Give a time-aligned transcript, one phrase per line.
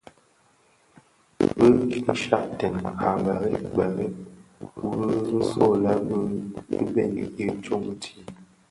[1.55, 1.67] Bi
[2.11, 2.75] nshyakten
[3.09, 3.99] a bërëg bërëg
[4.83, 5.93] wui nso lè
[6.67, 8.21] bi bèň i tsoň tii.